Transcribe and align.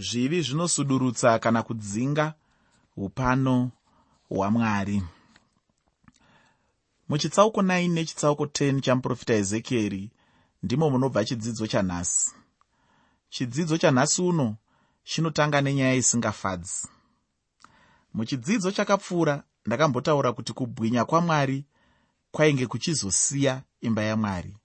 zvivi 0.00 0.42
zvinosudurutsa 0.42 1.38
kana 1.38 1.62
kudzinga 1.62 2.34
upano 2.96 3.70
hwamwari. 4.28 5.02
Muchitsauko 7.08 7.62
9 7.62 7.88
nechitsauko 7.88 8.44
10 8.44 8.80
chamuprofita 8.80 9.34
ezekieri 9.34 10.10
ndimo 10.62 10.90
munobva 10.90 11.24
chidzidzo 11.24 11.66
chanhasi 11.66 12.30
chidzidzo 13.28 13.78
chanhasi 13.78 14.22
uno 14.22 14.56
chinotanga 15.04 15.60
nenyaya 15.60 15.94
isingafadzi. 15.94 16.88
Muchidzidzo 18.14 18.70
chakapfuura 18.70 19.42
ndakambotaura 19.66 20.32
kuti 20.32 20.52
kubwinya 20.52 21.04
kwamwari 21.04 21.64
kwainge 22.30 22.66
kuchizosiya 22.66 23.62
imba 23.80 24.02
yamwari 24.02 24.56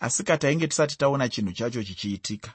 asi 0.00 0.24
katainge 0.24 0.68
tisati 0.68 0.98
taona 0.98 1.28
chinhu 1.28 1.52
chacho 1.52 1.84
chichiitika 1.84 2.52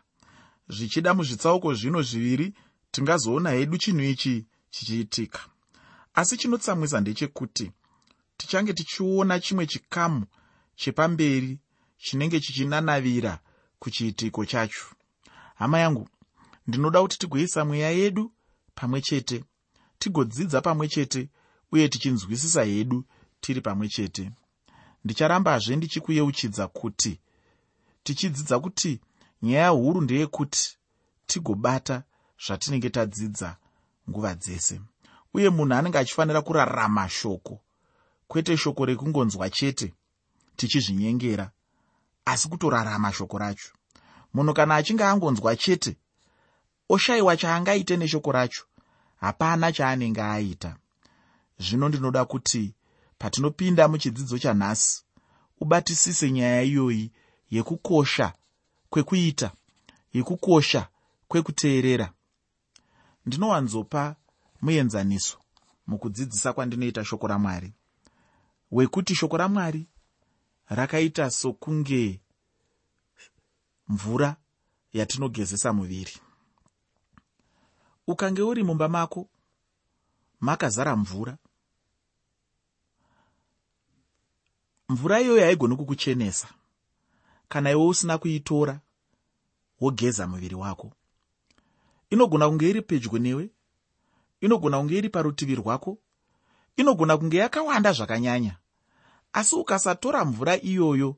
zvichida 0.69 1.13
muzvitsauko 1.13 1.73
zvino 1.73 2.01
zviviri 2.01 2.53
tingazoona 2.91 3.49
hedu 3.49 3.77
chinhu 3.77 4.01
ichi 4.03 4.45
chichiitika. 4.69 5.39
Asi 6.13 6.37
chinotsamwisa 6.37 7.01
ndechekuti 7.01 7.71
tichange 8.37 8.73
tichiona 8.73 9.39
chimwe 9.39 9.65
chikamu 9.65 10.25
chepamberi 10.75 11.59
chinenge 11.97 12.39
chichinanavira 12.39 13.39
kuchiitiko 13.79 14.45
chacho. 14.45 14.85
Hama 15.55 15.79
yangu 15.79 16.09
ndinoda 16.67 17.01
kuti 17.01 17.19
tigoisa 17.19 17.65
mweya 17.65 17.91
yedu 17.91 18.31
pamwe 18.75 19.01
chete 19.01 19.43
tigodzidza 19.99 20.61
pamwe 20.61 20.87
chete 20.87 21.29
uye 21.71 21.89
tichinzwisisa 21.89 22.63
hedu 22.63 23.05
tiri 23.41 23.61
pamwe 23.61 23.87
chete. 23.89 24.31
Ndicharambazve 25.03 25.75
ndichikuyeuchidza 25.75 26.67
kuti 26.67 27.19
tichidzidza 28.03 28.59
kuti 28.59 29.01
nyaya 29.41 29.69
huru 29.69 30.01
ndeyekuti 30.01 30.77
tigobata 31.25 32.03
zvatinenge 32.45 32.89
tadzidza 32.89 33.57
nguva 34.09 34.35
dzese. 34.35 34.81
Uye 35.33 35.49
munhu 35.49 35.73
anenge 35.75 35.97
achifanira 35.97 36.41
kurarama 36.41 37.09
shoko 37.09 37.59
kwete 38.27 38.57
shoko 38.57 38.85
rekungonzwa 38.85 39.49
chete 39.49 39.93
tichizvinyengera 40.55 41.51
asi 42.25 42.47
kutorarama 42.49 43.13
shoko 43.13 43.37
racho. 43.37 43.69
Munhu 44.33 44.53
kana 44.53 44.75
achinge 44.75 45.03
angonzwa 45.03 45.55
chete 45.55 45.97
oshayiwa 46.89 47.37
chaangaite 47.37 47.97
neshoko 47.97 48.31
racho 48.31 48.63
hapana 49.15 49.71
chaanenge 49.71 50.21
aita. 50.21 50.75
Zvino 51.59 51.89
ndinoda 51.89 52.25
kuti 52.25 52.73
patinopinda 53.17 53.87
muchidzidzo 53.87 54.39
chanhasi 54.39 55.03
ubatisise 55.59 56.31
nyaya 56.31 56.61
iyoyi 56.61 57.11
yekukosha 57.51 58.33
kwekuita 58.89 59.51
yekukosha 60.13 60.87
kwekuteerera. 61.27 62.13
Ndinowanzopa 63.25 64.15
muenzaniso 64.61 65.37
mukudzidzisa 65.87 66.53
kwandinoita 66.53 67.05
shoko 67.05 67.27
ramwari. 67.27 67.73
Wekuti 68.71 69.15
shoko 69.15 69.37
ramwari 69.37 69.87
rakaita 70.69 71.29
sokunge 71.31 72.21
mvura 73.87 74.35
yatinogezesa 74.93 75.73
muviri. 75.73 76.13
Ukange 78.07 78.41
uri 78.41 78.63
mumba 78.63 78.89
mako 78.89 79.29
makazara 80.39 80.95
mvura. 80.95 81.37
Mvura 84.89 85.21
iyoyo 85.21 85.43
haigoni 85.43 85.75
kukuchenesa 85.75 86.47
kana 87.47 87.71
iwe 87.71 87.85
usina 87.85 88.17
kuitora 88.17 88.79
wogeza 89.81 90.27
muviri 90.27 90.55
wako. 90.55 90.91
Inogona 92.09 92.47
kunge 92.47 92.69
iri 92.69 92.81
pedyo 92.81 93.19
newe 93.19 93.49
inogona 94.41 94.77
kunge 94.77 94.97
iri 94.97 95.09
parutivi 95.09 95.55
rwako 95.55 95.97
inogona 96.77 97.17
kunge 97.17 97.37
yakawanda 97.37 97.91
zvakanyanya 97.93 98.55
asi 99.33 99.55
ukasatora 99.55 100.25
mvura 100.25 100.55
iyoyo 100.57 101.15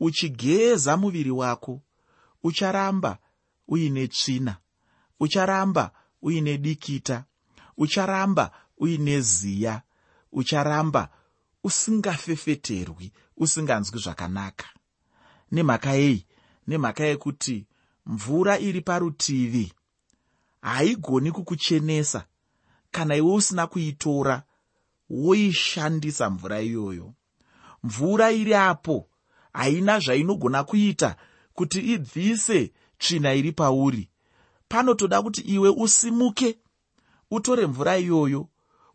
uchigeza 0.00 0.96
muviri 0.96 1.30
wako 1.30 1.80
ucharamba 2.42 3.18
uine 3.68 4.08
tsvina 4.08 4.56
ucharamba 5.20 5.92
uine 6.22 6.58
dikita 6.58 7.24
ucharamba 7.76 8.50
uine 8.78 9.20
ziya 9.20 9.82
ucharamba 10.32 11.08
usingafefeterwi 11.64 13.12
usinganzwi 13.36 13.98
zvakanaka 14.00 14.66
nemhaka 15.52 15.92
yei 15.92 16.26
nemhaka 16.66 17.04
yekuti 17.04 17.66
mvura 18.06 18.58
iri 18.58 18.80
parutivi 18.80 19.72
haigoni 20.62 21.32
kukuchenesa. 21.32 22.26
Kana 22.90 23.16
iwe 23.16 23.32
usina 23.34 23.66
kuitora 23.66 24.42
woishandisa 25.10 26.30
mvura 26.30 26.60
iyoyo. 26.60 27.14
Mvura 27.82 28.32
iri 28.32 28.54
apo 28.54 29.08
haina 29.52 29.98
zvainogona 29.98 30.64
kuita 30.64 31.16
kuti 31.54 31.80
ibvise 31.80 32.72
tsvina 32.98 33.34
iri 33.34 33.52
pauri. 33.52 34.10
Panotoda 34.68 35.22
kuti 35.22 35.40
iwe 35.40 35.68
usimuke 35.68 36.58
utore 37.30 37.66
mvura 37.66 37.98
iyoyo 37.98 38.48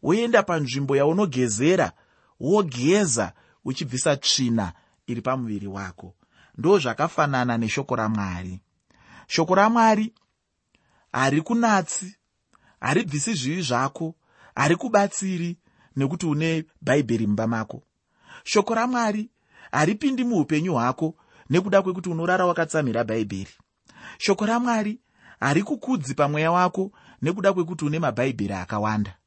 woenda 0.03 0.44
panzvimbo 0.44 0.96
yaunogezera 0.96 1.91
wogeza 2.40 3.34
uchibvisa 3.66 4.18
tsvina 4.18 4.74
iri 5.08 5.22
pamuviri 5.22 5.68
wako 5.68 6.16
ndo 6.58 6.80
zvakafanana 6.80 7.58
neshoko 7.58 7.96
ramwari. 7.96 8.59
Shoko 9.28 9.56
ramwari 9.56 10.14
hari 11.12 11.41
kunatsi 11.41 12.16
haribvisi 12.80 13.34
zvivi 13.34 13.62
zvako 13.62 14.16
hari 14.56 14.75
kubatsiri 14.75 15.58
nekuti 15.96 16.25
une 16.25 16.66
bhaibheri 16.81 17.28
mumba 17.28 17.47
mako. 17.47 17.84
Shoko 18.44 18.75
ramwari 18.75 19.30
haripindi 19.72 20.24
muupenyu 20.24 20.74
hwako 20.74 21.16
nekuda 21.50 21.81
kwekuti 21.81 22.09
unorara 22.09 22.46
wakatsamhira 22.46 23.03
bhaibheri. 23.03 23.52
Shoko 24.18 24.46
ramwari 24.46 25.00
hari 25.40 25.64
kukudzi 25.64 26.14
pamweya 26.14 26.52
wako 26.52 26.91
nekuda 27.22 27.53
kwekuti 27.53 27.85
une 27.85 28.00
mabhaibheri 28.00 28.53
akawanda. 28.53 29.18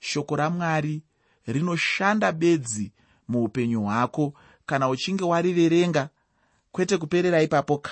Shoko 0.00 0.36
ramwari 0.36 1.02
rinoshanda 1.46 2.32
bedzi 2.32 2.92
muupenyu 3.28 3.82
hwako 3.82 4.34
kana 4.66 4.88
uchinge 4.88 5.24
wariverenga 5.24 6.08
kwete 6.72 6.98
kuperera 6.98 7.42
ipapoka 7.42 7.90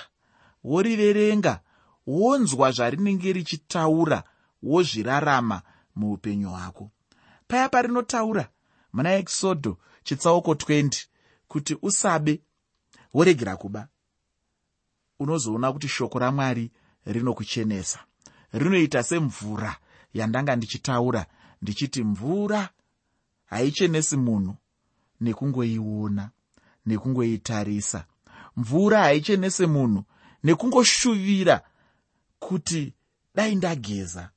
woriverenga 0.63 1.61
wonzwa 2.07 2.71
zvarinenge 2.71 3.33
richitaura 3.33 4.23
wozvirarama 4.63 5.61
muupenyu 5.95 6.49
hwako. 6.49 6.91
Paya 7.47 7.69
parinotaura 7.69 8.49
muna 8.93 9.13
ekisodho 9.13 9.77
chitsauko 10.03 10.53
20 10.53 11.05
kuti 11.47 11.77
usabe 11.81 12.41
woregera 13.13 13.55
kuba. 13.57 13.87
Unozoona 15.19 15.73
kuti 15.73 15.87
shoko 15.87 16.19
ramwari 16.19 16.71
rinokuchenesa. 17.05 17.99
Rinoita 18.53 19.03
semvura 19.03 19.77
yandanga 20.13 20.55
ndichitaura 20.55 21.25
ndichiti 21.61 22.03
mvura 22.03 22.69
haichenesi 23.45 24.17
munhu 24.17 24.55
nekungoiona 25.21 26.29
nekungoitarisa 26.85 28.05
mvura 28.57 28.99
haichenese 28.99 29.65
munhu 29.67 30.03
nekungoshuvira 30.43 31.61
kuti 32.39 32.93
dai 33.35 33.55
ndageza. 33.55 34.29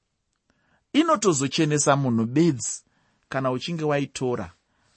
Inotozochenesa 0.93 1.97
munhu 1.97 2.27
bedzi 2.27 2.83
kana 3.29 3.51
uchinge 3.51 3.85
waitora 3.85 4.53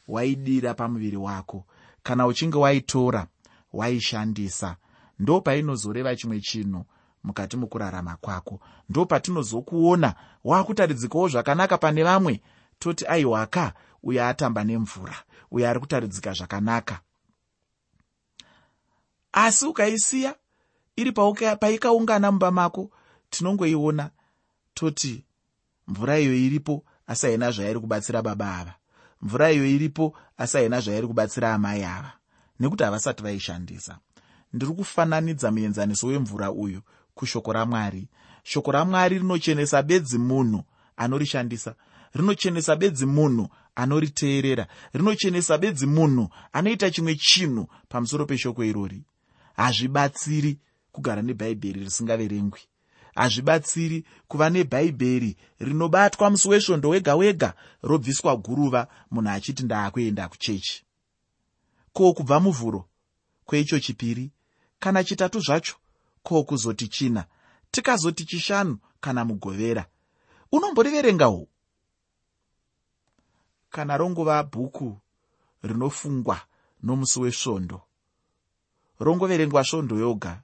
waidira 0.08 0.74
pamuviri 0.74 1.18
wako. 1.18 1.66
Kana 2.03 2.28
uchinge 2.28 2.58
waitora 2.58 3.28
waishandisa. 3.74 4.76
Ndo 5.20 5.42
painozoreva 5.42 6.16
chimwe 6.16 6.40
chinhu 6.40 6.86
mukati 7.24 7.58
mokurarama 7.58 8.18
kwako. 8.18 8.59
Ndo 8.90 9.06
patinozokuona 9.06 10.16
waakutaridzikawo 10.44 11.28
zvakanaka 11.28 11.78
pane 11.78 12.03
vamwe 12.03 12.41
toti 12.79 13.08
aiwaka 13.08 13.73
uyo 14.03 14.26
atamba 14.26 14.64
nemvura 14.64 15.16
uyo 15.52 15.70
ari 15.70 15.79
kutaridzika 15.79 16.34
zvakanaka 16.34 17.00
asi 19.35 19.66
ukaisiya 19.66 20.35
iri 20.96 21.11
paikaungana 21.11 22.32
mumba 22.32 22.52
mako 22.52 22.91
tinongoiona 23.29 24.09
toti 24.73 25.26
mvura 25.87 26.20
iyo 26.20 26.35
iripo 26.35 26.84
asi 27.08 27.26
haina 27.26 27.52
zvairi 27.52 27.79
kubatsira 27.79 28.22
baba 28.22 28.58
ava. 28.58 28.73
Mvura 29.22 29.52
iyo 29.52 29.66
iripo 29.66 30.17
asi 30.37 30.58
haina 30.58 30.82
zvairi 30.82 31.08
kubatsira 31.08 31.53
amai 31.53 31.84
ava. 31.84 32.11
Nekuti 32.59 32.84
havasati 32.84 33.23
vaishandisa. 33.23 33.97
Ndiri 34.53 34.72
kufananidza 34.72 35.52
muenzaniso 35.52 36.08
wemvura 36.08 36.52
uyu 36.52 36.81
kushoko 37.14 37.53
ramwari. 37.53 38.08
Shoko 38.43 38.72
ramwari 38.72 39.20
rinochenesa 39.20 39.84
bedzi 39.84 40.17
munhu 40.17 40.64
anorishandisa 40.97 41.76
rinochenesa 42.14 42.76
bedzi 42.76 43.05
munhu 43.05 43.49
anoriteerera 43.76 44.67
rinochenesa 44.93 45.58
bedzi 45.58 45.85
munhu 45.85 46.29
anoita 46.53 46.91
chimwe 46.91 47.16
chinhu 47.16 47.67
pamusoro 47.90 48.26
peshoko 48.26 48.64
irori 48.64 49.03
hazvibatsiri 49.57 50.59
kugara 50.91 51.22
nebhaibheri 51.22 51.79
risingaverengwi. 51.84 52.61
Hazvibatsiri 53.16 54.05
kuva 54.28 54.49
nebhaibheri 54.49 55.37
rinobatwa 55.59 56.29
musi 56.29 56.49
wesvondo 56.49 56.90
wega 56.90 57.16
wega 57.16 57.53
robviswa 57.84 58.35
guruva 58.37 58.87
munhu 59.11 59.29
achiti 59.29 59.63
ndaakuenda 59.63 60.29
kuchechi. 60.29 60.85
Ko 61.93 62.13
kubva 62.13 62.40
muvhuro 62.40 62.90
kweicho 63.46 63.79
chipiri? 63.79 64.31
Kana 64.79 65.03
chitatu 65.03 65.40
zvacho? 65.40 65.75
Ko 66.23 66.43
kuzoti 66.43 66.87
china? 66.87 67.25
Tikazoti 67.72 68.25
chishanu 68.25 68.78
kana 68.99 69.25
mugovera. 69.25 69.85
Unomboriverengawo 70.52 71.47
kana 73.69 73.97
rongova 73.97 74.43
bhuku 74.43 74.97
rinofungwa 75.63 76.41
nomusi 76.84 77.19
wesvondo 77.19 77.81
rongoverengwa 79.00 79.64
svondo 79.64 79.96
yoga 79.97 80.42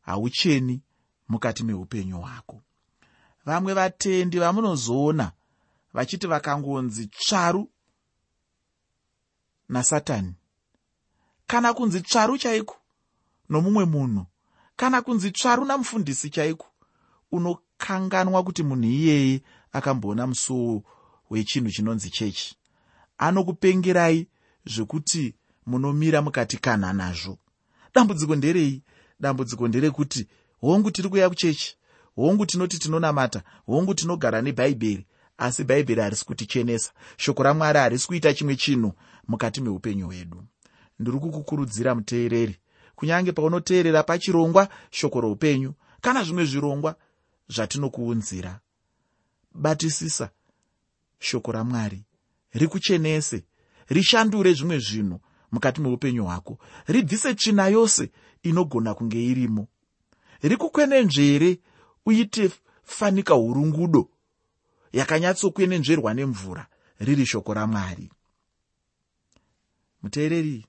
haucheni 0.00 0.80
mukati 1.28 1.64
meupenyu 1.64 2.18
hwako. 2.20 2.60
Vamwe 3.44 3.74
vatendi 3.74 4.38
vamunozoona 4.38 5.32
vachiti 5.92 6.26
vakangonzi 6.26 7.06
tsvaru 7.06 7.70
nasatani. 9.68 10.34
Kana 11.46 11.74
kunzi 11.74 12.00
tsvaru 12.00 12.38
chaiko? 12.38 12.76
nomumwe 13.48 13.84
munhu 13.84 14.26
kana 14.76 15.02
kunzi 15.02 15.30
tsvaru 15.30 15.64
namufundisi 15.64 16.30
chaiko? 16.30 16.66
unokanganwa 17.32 18.42
kuti 18.42 18.62
munhu 18.62 18.84
iyeye 18.88 19.42
akamboona 19.72 20.26
musuwo 20.26 20.82
wechinhu 21.30 21.70
chinonzi 21.70 22.10
chechi. 22.10 22.56
Anokupengerai 23.18 24.28
zvekuti 24.66 25.34
munomira 25.66 26.22
mukati 26.22 26.56
kana 26.58 26.92
nazvo 26.92 27.38
dambudziko 27.94 28.36
nderei? 28.36 28.82
Dambudziko 29.20 29.68
nderekuti 29.68 30.26
hongu 30.60 30.90
tiri 30.90 31.08
kuya 31.08 31.28
kuchechi 31.28 31.76
hongu 32.16 32.46
tinoti 32.46 32.78
tinonamata 32.78 33.42
hongu 33.66 33.94
tinogara 33.94 34.42
nebhaibheri 34.42 35.06
asi 35.38 35.64
bhaibheri 35.64 36.00
harisi 36.00 36.24
kutichenesa 36.24 36.92
shoko 37.16 37.42
ramwari 37.42 37.78
harisi 37.78 38.06
kuita 38.06 38.34
chimwe 38.34 38.56
chinhu 38.56 38.92
mukati 39.28 39.60
meupenyu 39.60 40.06
hwedu. 40.06 40.44
Ndiri 40.98 41.18
kukukurudzira 41.18 41.94
muteereri 41.94 42.56
kunyange 42.96 43.32
paunoteerera 43.32 44.02
pachirongwa 44.02 44.68
shoko 44.90 45.20
roupenyu 45.20 45.74
kana 46.00 46.24
zvimwe 46.24 46.44
zvirongwa 46.44 46.96
zvatinokuunzira 47.48 48.60
batisisa 49.54 50.30
shoko 51.18 51.52
ramwari 51.52 52.04
rikuchenese 52.52 53.44
rishandure 53.88 54.52
zvimwe 54.52 54.78
zvinhu 54.78 55.20
mukati 55.52 55.80
meupenyu 55.80 56.24
hwako. 56.24 56.58
Ribvise 56.86 57.34
tsvina 57.34 57.68
yose 57.68 58.10
inogona 58.42 58.94
kunge 58.94 59.24
irimo. 59.24 59.68
Rikukwenenzvere 60.42 61.58
uite 62.06 62.50
fanika 62.82 63.34
hurungudo 63.34 64.08
yakanyatsokwenenzverwa 64.92 66.14
nemvura 66.14 66.66
riri 66.98 67.26
shoko 67.26 67.54
ramwari. 67.54 68.10
Muteereri 70.02 70.66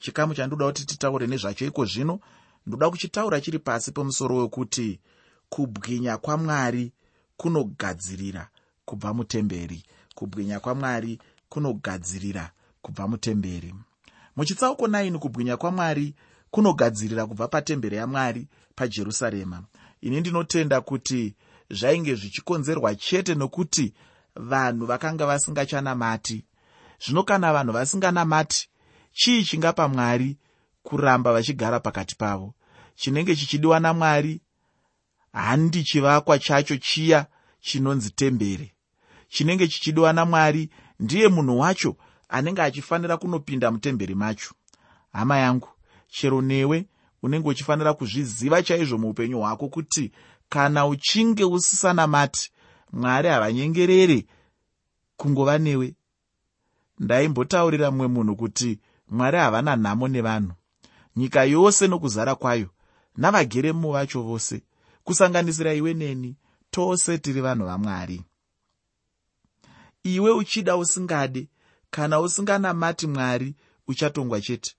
chikamu 0.00 0.34
chandoda 0.34 0.66
kuti 0.66 0.86
titaure 0.86 1.26
nezvacho 1.26 1.66
iko 1.66 1.84
zvino 1.84 2.20
ndoda 2.66 2.90
kuchitaura 2.90 3.40
chiri 3.40 3.58
pasi 3.58 3.92
pemusoro 3.92 4.36
wekuti 4.36 5.00
kubwinya 5.48 6.18
kwamwari 6.18 6.92
kunogadzirira 7.36 8.48
kubva 8.84 9.14
mutemberi. 9.14 9.82
Kubwinya 10.14 10.60
kwamwari 10.60 11.18
kunogadzirira 11.48 12.52
kubva 12.82 13.08
mutemberi 13.08 13.74
muchitsauko 14.40 14.86
9 14.86 15.18
kubwinya 15.18 15.56
kwamwari 15.56 16.14
kunogadzirira 16.50 17.26
kubva 17.26 17.48
patemberi 17.48 17.96
yamwari 17.96 18.48
pajerusarema. 18.74 19.62
Ini 20.00 20.20
ndinotenda 20.20 20.80
kuti 20.80 21.34
zvainge 21.70 22.14
zvichikonzerwa 22.14 22.94
chete 22.94 23.34
nokuti 23.34 23.94
vanhu 24.36 24.86
vakanga 24.86 25.26
vasingachanamati. 25.26 26.44
Zvino 27.04 27.22
kana 27.22 27.52
vanhu 27.52 27.72
vasinganamati 27.72 28.68
chii 29.12 29.44
chingapa 29.44 29.88
mwari 29.88 30.38
kuramba 30.82 31.32
vachigara 31.32 31.80
pakati 31.80 32.16
pavo? 32.16 32.54
Chinenge 32.94 33.36
chichidiwa 33.36 33.80
namwari 33.80 34.40
handi 35.32 35.84
chivakwa 35.84 36.38
chacho 36.38 36.76
chiya 36.76 37.26
chinonzi 37.60 38.10
tembere. 38.10 38.74
Chinenge 39.28 39.68
chichidiwa 39.68 40.12
namwari 40.12 40.70
ndiye 41.00 41.28
munhu 41.28 41.58
wacho 41.58 41.96
anenge 42.30 42.62
achifanira 42.62 43.16
kunopinda 43.16 43.70
mutemberi 43.70 44.14
macho. 44.14 44.54
Hama 45.12 45.38
yangu 45.38 45.68
chero 46.08 46.42
newe 46.42 46.86
unenge 47.22 47.48
uchifanira 47.48 47.94
kuzviziva 47.94 48.62
chaizvo 48.62 48.98
muupenyu 48.98 49.38
hwako 49.38 49.68
kuti 49.68 50.12
kana 50.48 50.86
uchinge 50.86 51.44
usisanamati 51.44 52.50
mwari 52.92 53.28
havanyengerere 53.28 54.26
kungova 55.16 55.58
newe. 55.58 55.94
Ndaimbotaurira 56.98 57.90
mumwe 57.90 58.06
munhu 58.06 58.36
kuti 58.36 58.80
mwari 59.08 59.38
havana 59.38 59.76
nhamo 59.76 60.08
nevanhu. 60.08 60.52
Nyika 61.16 61.44
yose 61.44 61.88
nokuzara 61.88 62.34
kwayo 62.34 62.68
navageremo 63.16 63.92
vacho 63.92 64.22
vose. 64.22 64.62
Kusanganisira 65.04 65.74
iwe 65.74 65.94
neni 65.94 66.36
tose 66.70 67.18
tiri 67.18 67.40
vanhu 67.40 67.64
vamwari. 67.66 68.22
Iwe 70.02 70.30
uchida 70.30 70.76
usingade 70.76 71.48
kana 71.90 72.20
usinganamati 72.20 73.06
mwari 73.06 73.54
uchatongwa 73.88 74.40
chete. 74.40 74.74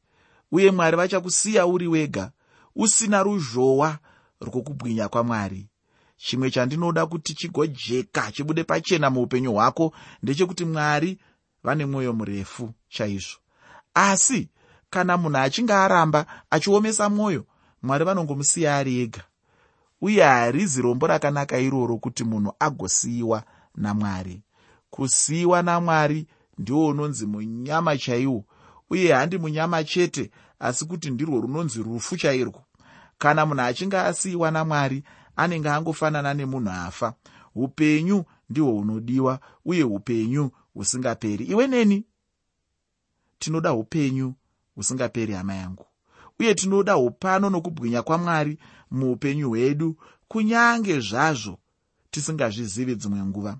Uye 0.51 0.71
mwari 0.71 0.97
vachakusiya 0.97 1.65
uri 1.67 1.87
wega 1.87 2.31
usina 2.75 3.23
ruzhowa 3.23 3.97
rwokubwinya 4.41 5.07
kwamwari. 5.09 5.67
Chimwe 6.17 6.51
chandinoda 6.51 7.05
kuti 7.05 7.33
chigojeka 7.33 8.31
chibude 8.31 8.63
pachena 8.63 9.09
muupenyu 9.09 9.53
hwako 9.53 9.93
ndechekuti 10.23 10.65
mwari 10.65 11.19
vane 11.63 11.85
mwoyo 11.85 12.13
murefu 12.13 12.73
chaizvo. 12.89 13.37
Asi 13.93 14.49
kana 14.89 15.17
munhu 15.17 15.37
achinge 15.37 15.73
aramba 15.73 16.25
achiomesa 16.49 17.09
mwoyo 17.09 17.45
mwari 17.83 18.05
vanongomusiya 18.05 18.77
ari 18.77 18.99
ega. 19.01 19.23
Uye 20.01 20.23
harizi 20.23 20.81
rombo 20.81 21.07
rakanaka 21.07 21.59
iroro 21.59 21.97
kuti 21.97 22.23
munhu 22.23 22.53
agosiyiwa 22.59 23.43
namwari. 23.75 24.43
Kusiyiwa 24.89 25.61
namwari 25.63 26.27
ndiwo 26.61 26.87
unonzi 26.87 27.25
munyama 27.25 27.97
chaiwo 27.97 28.45
uye 28.89 29.13
handi 29.13 29.37
munyama 29.37 29.83
chete 29.83 30.31
asi 30.59 30.85
kuti 30.85 31.09
ndirwo 31.09 31.41
runonzi 31.41 31.83
rufu 31.83 32.17
chairwo. 32.17 32.63
Kana 33.17 33.45
munhu 33.45 33.61
achinge 33.61 33.97
asiyiwa 33.97 34.51
namwari 34.51 35.03
anenge 35.35 35.69
angofanana 35.69 36.33
nemunhu 36.33 36.69
afa. 36.69 37.13
Upenyu 37.55 38.23
ndihwo 38.49 38.71
hunodiwa 38.71 39.39
uye 39.65 39.83
upenyu 39.83 40.51
husingaperi. 40.73 41.45
Iwe 41.45 41.67
neni? 41.67 42.05
Tinoda 43.39 43.73
upenyu 43.73 44.33
husingaperi 44.75 45.33
hama 45.33 45.53
yangu. 45.55 45.85
Uye 46.39 46.55
tinoda 46.55 46.97
upano 46.97 47.49
nokubwinya 47.49 48.01
kwamwari 48.01 48.57
muupenyu 48.91 49.49
hwedu 49.49 49.97
kunyange 50.27 50.99
zvazvo 50.99 51.57
tisingazvizivi 52.11 52.95
dzimwe 52.95 53.25
nguva. 53.25 53.57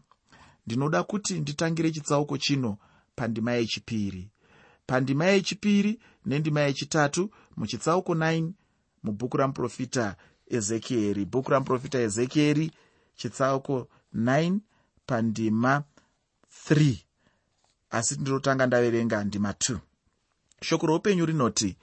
Ndinoda 0.68 1.04
kuti 1.04 1.40
nditangire 1.40 1.92
chitsauko 1.92 2.38
chino 2.38 2.78
pandima 3.16 3.52
yechipiri. 3.52 4.32
Pandima 4.88 5.26
yechipiri 5.26 6.00
nendima 6.26 6.62
yechitatu 6.62 7.32
muchitsauko 7.58 8.14
9 8.14 8.52
mubhuku 9.04 9.38
ramuprofita 9.38 10.16
ezekieri. 10.48 11.26
Bhuku 11.26 11.52
ramuprofita 11.52 12.00
ezekieri 12.00 12.72
chitsauko 13.16 13.88
9 14.16 14.60
pandima 15.06 15.84
3 16.70 16.96
asi 17.90 18.16
ndinotanga 18.16 18.68
ndaverenga 18.68 19.24
ndima 19.24 19.52
2 19.52 19.78
shoko 20.62 20.86
roupenyu 20.88 21.26
rinoti 21.26 21.78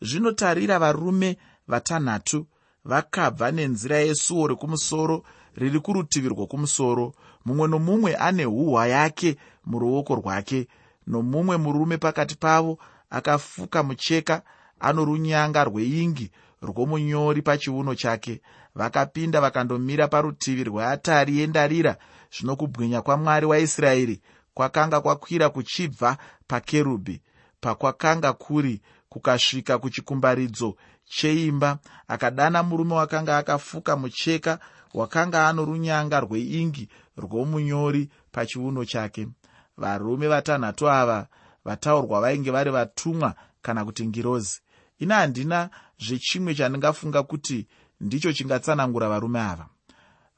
zvinotarira 0.00 0.78
varume 0.78 1.38
vatanhatu 1.68 2.46
vakabva 2.84 3.50
nenzira 3.50 3.96
yesuo 3.98 4.46
rekumusoro 4.46 5.24
riri 5.56 5.80
kurutivi 5.80 6.28
rwokumusoro. 6.28 7.14
Mumwe 7.44 7.68
nomumwe 7.68 8.16
ane 8.16 8.44
huhwa 8.44 8.86
yake 8.88 9.36
muruoko 9.66 10.14
rwake 10.14 10.68
nomumwe 11.06 11.56
murume 11.56 11.98
pakati 11.98 12.36
pavo 12.36 12.78
akafuka 13.10 13.82
mucheka 13.82 14.42
ano 14.80 15.04
runyanga 15.04 15.64
rweingi 15.64 16.30
rwomunyori 16.62 17.42
pachiuno 17.42 17.94
chake. 17.94 18.40
Vakapinda 18.74 19.40
vakandomira 19.40 20.08
parutivi 20.08 20.64
rweatari 20.64 21.38
yendarira 21.38 21.96
zvino 22.34 22.56
kubwinya 22.56 23.02
kwamwari 23.02 23.46
waisraeri 23.46 24.20
kwakanga 24.54 25.00
kwakwira 25.00 25.48
kuchibva 25.48 26.16
pakerubhi 26.46 27.22
pakwakanga 27.60 28.32
kuri 28.32 28.80
kukasvika 29.08 29.78
kuchikumbaridzo 29.78 30.76
cheimba. 31.04 31.78
Akadana 32.08 32.62
murume 32.62 32.94
wakanga 32.94 33.38
akafuka 33.38 33.96
mucheka 33.96 34.58
wakanga 34.94 35.48
ano 35.48 35.64
runyanga 35.64 36.20
rweingi 36.20 36.88
rwomunyori 37.16 38.10
pachiuno 38.32 38.84
chake 38.84 39.28
varume 39.76 40.28
vatanhatu 40.28 40.90
ava 40.90 41.28
vataurwa 41.64 42.20
vainge 42.20 42.50
vari 42.50 42.70
vatumwa 42.70 43.34
kana 43.62 43.84
kuti 43.84 44.06
ngirozi. 44.06 44.60
Ina 44.98 45.14
handina 45.14 45.70
zvechimwe 45.98 46.54
chandingafunga 46.54 47.22
kuti 47.22 47.66
ndicho 48.00 48.32
chingatsanangura 48.32 49.08
varume 49.08 49.40
ava. 49.40 49.68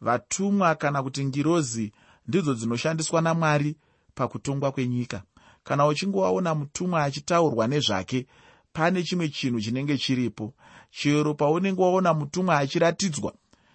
Vatumwa 0.00 0.74
kana 0.74 1.02
kuti 1.02 1.24
ngirozi 1.24 1.92
ndidzo 2.28 2.54
dzinoshandiswa 2.54 3.20
namwari 3.20 3.76
pakutongwa 4.14 4.72
kwenyika. 4.72 5.22
Kana 5.64 5.86
uchinge 5.86 6.18
waona 6.18 6.54
mutumwa 6.54 7.02
achitaurwa 7.02 7.66
nezvake 7.66 8.26
pane 8.72 9.02
chimwe 9.02 9.28
chinhu 9.28 9.60
chinenge 9.60 9.98
chiripo. 9.98 10.54
Chero 10.90 11.34
paunenge 11.34 11.82
waona 11.82 12.14
mutumwa 12.14 12.58
achiratidzwa 12.58 13.34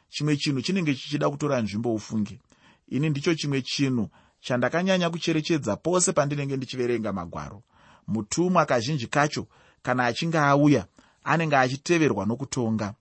chimwe 0.10 0.38
chinhu 0.38 0.62
chinenge 0.62 0.96
chichida 0.96 1.30
kutora 1.30 1.62
nzvimbo 1.62 1.94
ufunge. 1.94 2.39
Ini 2.88 3.10
ndicho 3.10 3.36
chimwe 3.36 3.62
chinhu 3.62 4.10
chandakanyanya 4.41 5.10
kucherechedza 5.10 5.75
pose 5.75 6.13
pandinenge 6.13 6.57
ndichiverenga 6.57 7.13
magwaro. 7.13 7.63
Mutumwa 8.07 8.65
kazhinji 8.65 9.07
kacho 9.07 9.48
kana 9.81 10.05
achinge 10.05 10.38
auya 10.38 10.86
anenge 11.24 11.55
achiteverwa 11.57 12.25
nokutonga. 12.25 12.93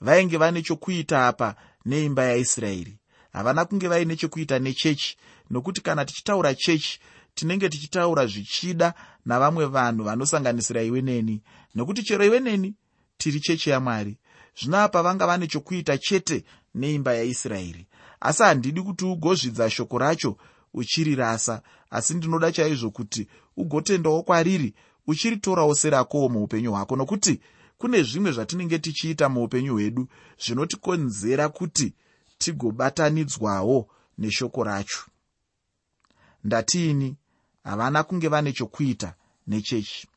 Vainge 0.00 0.36
vane 0.36 0.62
chokuita 0.62 1.26
apa 1.26 1.54
neimba 1.84 2.24
yaisraeri. 2.24 2.98
Havana 3.32 3.64
kunge 3.64 3.88
vaine 3.88 4.16
chekuita 4.16 4.58
nechechi 4.58 5.16
nokuti 5.50 5.80
kana 5.80 6.04
tichitaura 6.04 6.54
chechi 6.54 7.00
tinenge 7.34 7.68
tichitaura 7.68 8.26
zvichida 8.26 8.94
navamwe 9.24 9.66
vanhu 9.66 10.04
vanosanganisira 10.04 10.82
iwe 10.82 11.00
neni. 11.02 11.42
Nokuti 11.74 12.02
chero 12.02 12.24
iwe 12.24 12.40
neni 12.40 12.74
tiri 13.18 13.40
chechi 13.40 13.70
yamwari. 13.70 14.18
Zvino 14.60 14.78
apa 14.78 15.02
vanga 15.02 15.26
vane 15.26 15.46
chokuita 15.46 15.98
chete 15.98 16.44
neimba 16.74 17.14
yaisraeri 17.14 17.86
asi 18.20 18.42
handidi 18.42 18.82
kuti 18.82 19.04
ugozvidza 19.04 19.70
shoko 19.70 19.98
racho 19.98 20.36
uchirirasa. 20.74 21.62
Asi 21.90 22.14
ndinoda 22.14 22.52
chaizvo 22.52 22.90
kuti 22.90 23.28
ugotendawo 23.56 24.22
kwariri 24.22 24.74
uchiritorawo 25.06 25.74
serakowo 25.74 26.28
muupenyu 26.28 26.70
hwako 26.72 26.96
nokuti 26.96 27.40
kune 27.78 28.02
zvimwe 28.02 28.32
zvatinenge 28.32 28.78
tichiita 28.78 29.28
muupenyu 29.28 29.72
hwedu 29.72 30.08
zvinotikonzera 30.44 31.48
kuti 31.48 31.94
tigobatanidzwawo 32.38 33.88
neshoko 34.18 34.64
racho. 34.64 35.00
Ndatiini 36.44 37.16
havana 37.64 38.02
kunge 38.02 38.28
vane 38.28 38.52
chokuita 38.52 39.14
nechechi. 39.46 40.08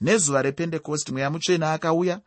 Nezuva 0.00 0.42
rependekosti 0.42 1.12
mweya 1.12 1.30
mutsvene 1.30 1.66
akauya. 1.66 2.20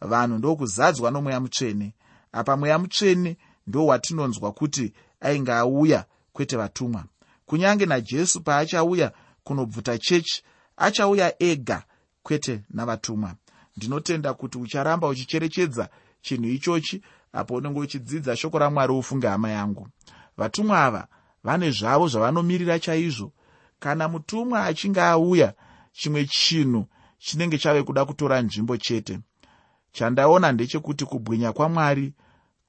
Vanhu 0.00 0.38
ndokuzadzwa 0.38 1.10
nomweya 1.10 1.40
mutsvene. 1.40 1.94
Apa 2.32 2.56
mweya 2.56 2.78
mutsvene 2.78 3.36
ndo 3.70 3.86
watinonzwa 3.86 4.52
kuti 4.52 4.92
ainge 5.20 5.52
auya 5.52 6.04
kwete 6.32 6.56
vatumwa. 6.56 7.04
Kunyange 7.46 7.86
najesu 7.86 8.40
paachauya 8.40 9.12
kunobvuta 9.44 9.98
chechi 9.98 10.42
achauya 10.76 11.42
ega 11.42 11.82
kwete 12.22 12.62
navatumwa. 12.70 13.34
Ndinotenda 13.76 14.34
kuti 14.34 14.58
ucharamba 14.58 15.08
uchicherechedza 15.08 15.88
chinhu 16.22 16.48
ichochi 16.48 17.02
apo 17.32 17.54
unenge 17.54 17.80
uchidzidza 17.80 18.36
shoko 18.36 18.58
ramwari 18.58 18.92
ufunge 18.92 19.26
hama 19.26 19.50
yangu. 19.50 19.88
Vatumwa 20.36 20.84
ava 20.84 21.08
vane 21.44 21.70
zvavo 21.70 22.08
zvavanomirira 22.08 22.78
chaizvo. 22.78 23.32
Kana 23.78 24.08
mutumwa 24.08 24.64
achinge 24.66 25.00
auya 25.00 25.54
chimwe 25.92 26.24
chinhu 26.26 26.86
chinenge 27.18 27.58
chave 27.58 27.82
kuda 27.82 28.04
kutora 28.04 28.42
nzvimbo 28.42 28.76
chete. 28.76 29.18
Chandaona 29.92 30.52
ndechekuti 30.52 31.04
kubwinya 31.04 31.52
kwamwari 31.52 32.14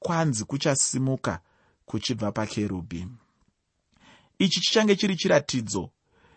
kwanzi 0.04 0.44
kuchasimuka 0.44 1.40
kuchibva 1.88 2.32
pakerubhi 2.32 3.02
ichi 4.44 4.60
chichange 4.60 4.96
chiri 4.96 5.16
chiratidzo. 5.16 5.90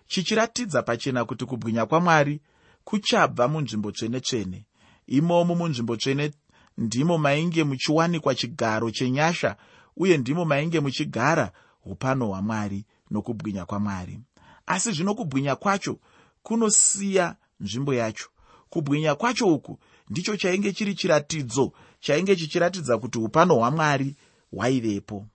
Chichiratidza 0.08 0.84
pachena 0.84 1.26
kuti 1.26 1.46
kubwinya 1.46 1.86
kwamwari 1.86 2.42
kuchabva 2.84 3.48
munzvimbo 3.48 3.92
tsvene-tsvene. 3.92 4.66
Imomo 5.08 5.56
munzvimbo 5.56 5.96
tsvene 5.98 6.32
ndimo 6.78 7.18
mainge 7.18 7.64
muchiwanikwa 7.64 8.36
chigaro 8.36 8.92
chenyasha 8.92 9.56
uye 9.98 10.18
ndimo 10.18 10.46
mainge 10.46 10.80
muchigara 10.80 11.52
upano 11.86 12.28
hwamwari 12.28 12.86
nokubwinya 13.12 13.66
kwamwari. 13.66 14.20
Asi 14.66 14.92
zvino 14.92 15.16
kubwinya 15.16 15.56
kwacho 15.56 16.00
kunosiya 16.44 17.36
nzvimbo 17.60 17.94
yacho. 17.94 18.30
Kubwinya 18.70 19.16
kwacho 19.16 19.48
uku 19.48 19.80
ndicho 20.10 20.38
chainge 20.38 20.74
chiri 20.74 20.96
chiratidzo 20.96 21.72
chainge 22.06 22.36
chichiratidza 22.36 22.98
kuti 22.98 23.18
upano 23.18 23.56
hwamwari 23.56 24.16
hwaivepo 24.52 25.26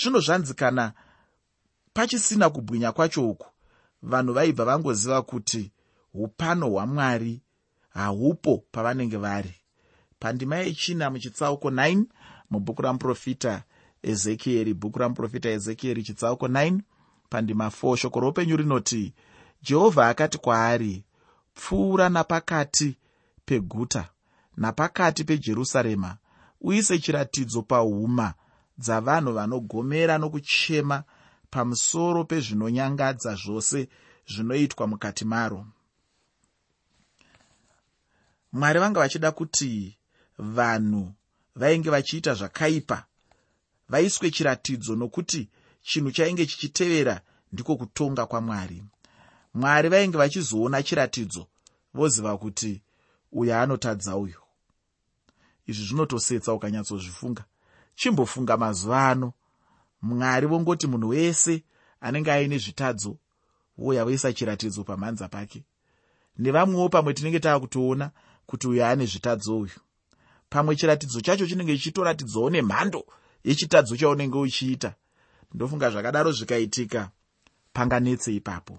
zvino 0.00 0.20
zvanzi 0.20 0.54
kana 0.54 0.92
pachisina 1.94 2.50
kubwinya 2.50 2.92
kwacho 2.92 3.30
uku 3.30 3.46
vanhu 4.02 4.32
vaibva 4.32 4.64
vangoziva 4.64 5.22
kuti 5.22 5.72
upano 6.14 6.70
hwamwari 6.70 7.40
haupo 7.88 8.64
pavanenge 8.72 9.16
vari. 9.16 9.54
Pandima 10.18 10.56
yechina 10.56 11.10
muchitsauko 11.10 11.70
9 11.70 12.04
mubhuku 12.50 12.82
ramuprofita 12.82 13.62
ezekieri 14.02 14.74
bhuku 14.74 14.98
ramuprofita 14.98 15.48
ezekieri 15.48 16.02
chitsauko 16.02 16.46
9 16.46 16.80
pandima 17.30 17.66
4 17.66 17.96
shoko 17.96 18.20
roupenyu 18.20 18.56
rinoti 18.56 19.14
jehovha 19.62 20.08
akati 20.08 20.38
kwaari 20.38 21.04
pfuura 21.54 22.08
napakati 22.08 22.96
peguta 23.44 24.08
napakati 24.56 25.24
pejerusarema. 25.24 26.16
Uise 26.60 26.98
chiratidzo 26.98 27.62
pahuma 27.62 28.34
dzavanhu 28.78 29.32
vanogomera 29.32 30.18
nokuchema 30.18 31.04
pamusoro 31.50 32.24
pezvinonyangadza 32.24 33.34
zvose 33.34 33.88
zvinoitwa 34.28 34.86
mukati 34.86 35.24
maro. 35.24 35.66
Mwari 38.52 38.80
vanga 38.80 39.00
vachida 39.00 39.32
kuti 39.32 39.98
vanhu 40.38 41.12
vainge 41.56 41.90
vachiita 41.90 42.34
zvakaipa 42.34 43.04
vaiswe 43.88 44.30
chiratidzo 44.30 44.96
nokuti 44.96 45.48
chinhu 45.82 46.10
chainge 46.10 46.46
chichitevera 46.46 47.20
ndiko 47.52 47.76
kutonga 47.76 48.26
kwamwari. 48.26 48.84
Mwari 49.54 49.88
vainge 49.88 50.18
vachizoona 50.18 50.82
chiratidzo 50.82 51.46
voziva 51.94 52.38
kuti 52.38 52.82
uyo 53.32 53.60
anotadza 53.60 54.16
uyu 54.16 54.45
izvi 55.66 55.86
zvinotosetsa 55.86 56.52
ukanyatsozvifunga. 56.52 57.44
Chimbofunga 57.94 58.56
mazuva 58.56 59.08
ano. 59.08 59.32
Mwari 60.02 60.46
vongoti 60.46 60.86
munhu 60.86 61.08
wese 61.08 61.62
anenge 62.00 62.32
aine 62.32 62.58
zvitadzo 62.58 63.16
vouya 63.78 64.04
voisa 64.04 64.32
chiratidzo 64.32 64.84
pamhanza 64.84 65.28
pake. 65.28 65.64
Nevamwewo 66.38 66.88
pamwe 66.88 67.14
tinenge 67.14 67.40
tava 67.40 67.60
kutoona 67.60 68.10
kuti 68.46 68.68
uyo 68.68 68.86
ane 68.86 69.06
zvitadzo 69.06 69.58
uyu. 69.58 69.80
Pamwe 70.50 70.76
chiratidzo 70.76 71.20
chacho 71.20 71.46
chinenge 71.46 71.76
chichitoratidzawo 71.76 72.50
nemhando 72.50 73.06
yechitadzo 73.44 73.96
chaunenge 73.96 74.38
uchiita. 74.38 74.94
Ndofunga 75.54 75.90
zvakadaro 75.90 76.32
zvikaitika 76.32 77.10
panganetse 77.72 78.34
ipapo. 78.34 78.78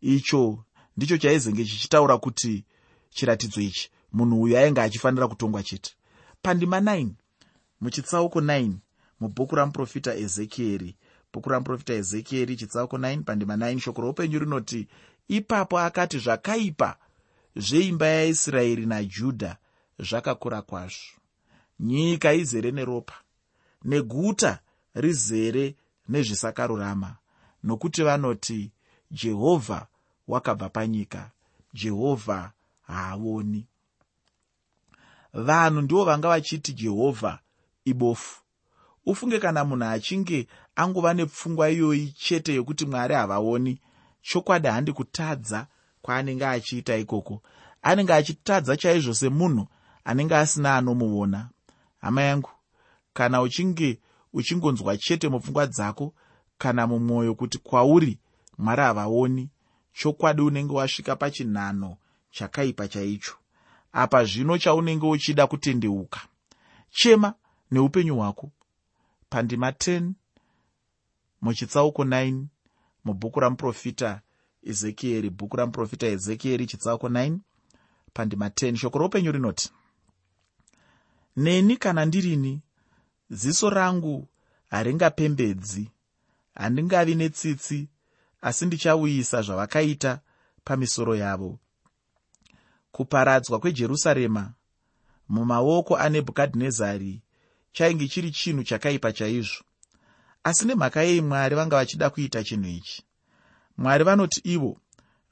Icho 0.00 0.64
ndicho 0.96 1.18
chaizenge 1.18 1.64
chichitaura 1.64 2.18
kuti 2.18 2.64
chiratidzo 3.10 3.60
ichi 3.60 3.90
munhu 4.12 4.42
uyu 4.42 4.58
ainge 4.58 4.80
achifanira 4.80 5.28
kutongwa 5.28 5.62
chete. 5.62 5.94
Pandima 6.42 6.80
9 6.80 7.08
muchitsauko 7.80 8.40
9 8.40 8.72
mubhuku 9.20 9.54
ramuprofita 9.56 10.14
ezekieri. 10.14 10.96
Bhuku 11.32 11.48
ramuprofita 11.48 11.94
ezekieri 11.94 12.56
chitsauko 12.56 12.98
9 12.98 13.22
pandima 13.22 13.56
9 13.56 13.80
shoko 13.80 14.02
roupenyu 14.02 14.38
rinoti 14.38 14.88
ipapo 15.28 15.78
akati 15.78 16.18
zvakaipa 16.18 16.96
zveimba 17.56 18.06
yaisraeri 18.06 18.86
najudha 18.86 19.56
zvakakura 19.98 20.62
kwazvo. 20.62 21.20
Nyika 21.80 22.32
izere 22.32 22.70
neropa 22.70 23.14
neguta 23.84 24.58
rizere 24.94 25.74
nezvisakarurama 26.08 27.16
nokuti 27.62 28.02
vanoti 28.02 28.72
jehovha 29.10 29.86
wakabva 30.28 30.68
panyika 30.68 31.30
jehovha 31.74 32.52
haavoni 32.82 33.66
vanhu 35.34 35.80
ndivo 35.80 36.04
vanga 36.04 36.28
vachiti 36.28 36.72
jehovha 36.72 37.38
ibofu. 37.84 38.42
Ufunge 39.06 39.38
kana 39.38 39.64
munhu 39.64 39.84
achinge 39.84 40.46
angova 40.76 41.14
nepfungwa 41.14 41.70
iyoyi 41.70 42.12
chete 42.12 42.54
yokuti 42.54 42.86
mwari 42.86 43.14
havaoni 43.14 43.80
chokwadi 44.22 44.68
handi 44.68 44.92
kutadza 44.92 45.66
kwaanenge 46.02 46.46
achiita 46.46 46.96
ikoko. 46.96 47.42
Anenge 47.82 48.12
achitadza 48.14 48.76
chaizvo 48.76 49.14
semunhu 49.14 49.66
anenge 50.04 50.36
asina 50.36 50.76
anomuona. 50.76 51.48
Hama 52.00 52.22
yangu 52.22 52.50
kana 53.12 53.42
uchinge 53.42 54.00
uchingonzwa 54.32 54.96
chete 54.96 55.28
mupfungwa 55.28 55.66
dzako 55.66 56.14
kana 56.58 56.86
mumwoyo 56.86 57.34
kuti 57.34 57.58
kwauri 57.58 58.18
mwari 58.58 58.82
havaoni 58.82 59.50
chokwadi 59.92 60.42
unenge 60.42 60.74
wasvika 60.74 61.16
pachinhano 61.16 61.96
chakaipa 62.30 62.88
chaicho 62.88 63.34
apa 63.92 64.24
zvino 64.24 64.58
chaunenge 64.58 65.06
uchida 65.06 65.46
kutendeuka. 65.46 66.20
Chema 66.90 67.34
neupenyu 67.70 68.16
hwako. 68.16 68.50
Pandima 69.30 69.70
10 69.70 70.12
muchitsauko 71.40 72.04
9 72.04 72.44
mubhuku 73.04 73.40
ramuprofita 73.40 74.20
ezekieri 74.62 75.30
bhuku 75.30 75.56
ramuprofita 75.56 76.06
ezekieri 76.06 76.66
chitsauko 76.66 77.08
9 77.08 77.38
pandima 78.14 78.48
10 78.48 78.76
shoko 78.76 78.98
roupenyu 78.98 79.32
rinoti 79.32 79.70
neni 81.36 81.76
kana 81.76 82.04
ndirini 82.04 82.62
ziso 83.30 83.70
rangu 83.70 84.28
haringapembedzi 84.70 85.90
handingavi 86.54 87.14
netsitsi 87.14 87.88
asi 88.42 88.66
ndichauyisa 88.66 89.42
zvavakaita 89.42 90.20
pamisoro 90.64 91.16
yavo 91.16 91.58
kuparadzwa 92.92 93.60
kwejerusarema. 93.60 94.52
Mumaoko 95.28 95.96
anebhukadhinezari 95.96 97.22
chainge 97.72 98.08
chiri 98.08 98.30
chinhu 98.30 98.64
chakaipa 98.64 99.12
chaizvo. 99.12 99.64
Asi 100.44 100.66
nemhaka 100.66 101.02
yei 101.02 101.20
mwari 101.20 101.54
vanga 101.56 101.76
vachida 101.76 102.10
kuita 102.10 102.44
chinhu 102.44 102.68
ichi? 102.68 103.02
Mwari 103.76 104.04
vanoti 104.04 104.40
ivo 104.44 104.80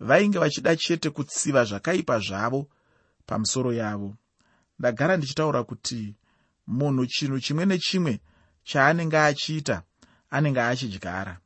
vainge 0.00 0.38
vachida 0.38 0.76
chete 0.76 1.10
kutsiva 1.10 1.64
zvakaipa 1.64 2.18
zvavo 2.18 2.68
pamusoro 3.26 3.72
yavo. 3.72 4.14
Ndagara 4.78 5.16
ndichitaura 5.16 5.64
kuti 5.64 6.14
munhu 6.66 7.06
chinhu 7.06 7.40
chimwe 7.40 7.66
nechimwe 7.66 8.20
chaanenge 8.62 9.18
achiita 9.18 9.82
anenge 10.30 10.60
achidyara. 10.60 11.40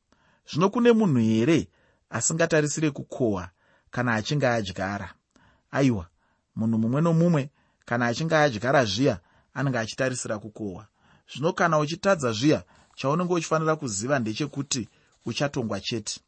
Zvino 0.51 0.71
kune 0.71 0.93
munhu 0.93 1.21
here 1.21 1.69
asingatarisire 2.11 2.91
kukohwa 2.91 3.51
kana 3.91 4.15
achinge 4.15 4.47
adyara 4.47 5.15
aiwa 5.73 6.07
munhu 6.57 6.79
mumwe 6.79 7.01
nomumwe 7.01 7.51
kana 7.85 8.07
achinge 8.07 8.37
adyara 8.37 8.85
zviya 8.85 9.21
anenge 9.55 9.79
achitarisira 9.79 10.39
kukohwa. 10.39 10.87
Zvino 11.31 11.53
kana 11.53 11.79
uchitadza 11.79 12.33
zviya 12.33 12.65
chaunenge 12.95 13.35
uchifanira 13.35 13.77
kuziva 13.77 14.19
ndechekuti 14.19 14.89
uchatongwa 15.27 15.81
chete. 15.81 16.21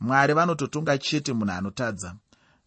Mwari 0.00 0.34
vanototonga 0.34 0.98
chete 0.98 1.32
munhu 1.32 1.52
anotadza. 1.52 2.16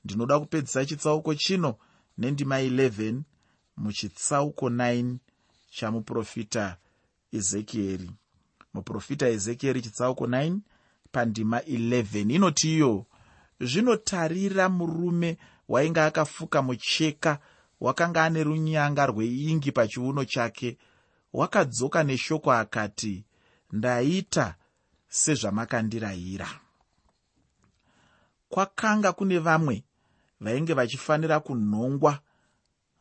Ndinoda 0.05 0.39
kupedzisa 0.39 0.85
chitsauko 0.85 1.35
chino 1.35 1.75
nendima 2.17 2.61
11 2.61 3.21
muchitsauko 3.77 4.69
9 4.69 5.15
chamuprofita 5.71 6.77
ezekieri. 7.31 8.11
Muprofita 8.73 9.27
ezekieri 9.27 9.81
chitsauko 9.81 10.25
9 10.25 10.57
pandima 11.11 11.59
11 11.59 12.35
inoti 12.35 12.73
iyo 12.75 13.05
zvinotarira 13.59 14.69
murume 14.69 15.37
wainge 15.67 16.01
akafuka 16.01 16.61
mucheka 16.61 17.39
wakanga 17.79 18.23
ane 18.23 18.43
runyanga 18.43 19.05
rweingi 19.05 19.71
pachiuno 19.71 20.25
chake. 20.25 20.77
Wakadzoka 21.33 22.03
neshoko 22.03 22.51
akati 22.51 23.25
ndaita 23.71 24.55
sezvamakandirayira. 25.07 26.49
Kwakanga 28.49 29.11
kune 29.13 29.39
vamwe 29.39 29.83
vainge 30.39 30.73
vachifanira 30.73 31.39
kunhongwa 31.39 32.19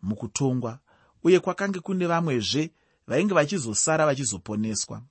mukutongwa 0.02 0.78
uye 1.24 1.40
kwakange 1.40 1.80
kune 1.80 2.06
vamwezve 2.06 2.70
vainge 3.06 3.34
vachizosara 3.34 4.06
vachizoponeswa. 4.06 5.02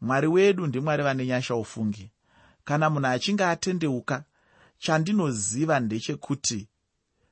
Mwari 0.00 0.26
wedu 0.26 0.66
ndimwari 0.66 1.02
vane 1.02 1.26
nyasha 1.26 1.54
ufungi 1.56 2.10
kana 2.64 2.90
munhu 2.90 3.06
achinge 3.06 3.44
atendeuka 3.44 4.24
chandinoziva 4.80 5.80
ndechekuti 5.80 6.68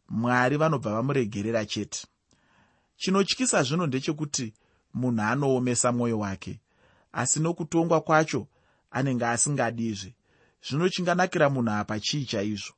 mwari 0.09 0.57
vanobva 0.57 0.93
vamuregerera 0.93 1.67
chete. 1.67 2.07
Chinotyisa 2.97 3.63
zvino 3.63 3.87
ndechekuti 3.87 4.55
munhu 4.95 5.23
anoomesa 5.23 5.93
mwoyo 5.93 6.19
wake 6.19 6.61
asi 7.13 7.41
nokutongwa 7.41 8.01
kwacho 8.01 8.47
anenge 8.91 9.27
asingadizve 9.27 10.15
zvino 10.67 10.89
chinganakira 10.89 11.51
munhu 11.51 11.71
apa 11.71 12.01
chii 12.01 12.25
chaizvo? 12.25 12.75